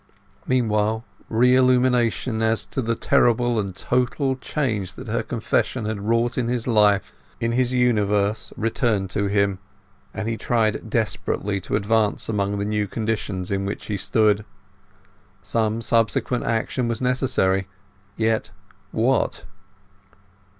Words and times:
Meanwhile 0.47 1.05
reillumination 1.29 2.41
as 2.41 2.65
to 2.65 2.81
the 2.81 2.95
terrible 2.95 3.59
and 3.59 3.75
total 3.75 4.35
change 4.35 4.93
that 4.93 5.07
her 5.07 5.21
confession 5.21 5.85
had 5.85 5.99
wrought 6.01 6.39
in 6.39 6.47
his 6.47 6.65
life, 6.65 7.13
in 7.39 7.51
his 7.51 7.71
universe, 7.71 8.51
returned 8.57 9.11
to 9.11 9.27
him, 9.27 9.59
and 10.11 10.27
he 10.27 10.37
tried 10.37 10.89
desperately 10.89 11.59
to 11.61 11.75
advance 11.75 12.27
among 12.27 12.57
the 12.57 12.65
new 12.65 12.87
conditions 12.87 13.51
in 13.51 13.63
which 13.63 13.85
he 13.85 13.95
stood. 13.95 14.43
Some 15.43 15.81
consequent 15.83 16.45
action 16.45 16.87
was 16.87 16.99
necessary; 16.99 17.67
yet 18.17 18.49
what? 18.89 19.45